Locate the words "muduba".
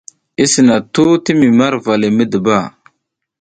2.17-2.57